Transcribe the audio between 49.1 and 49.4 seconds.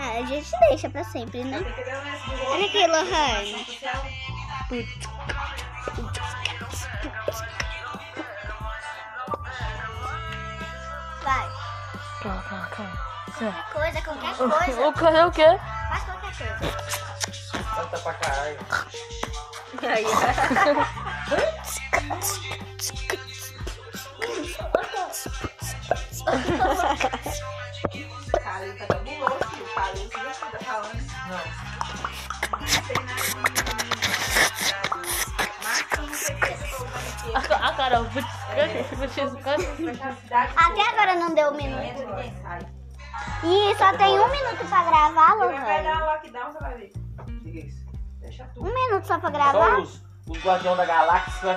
pra Só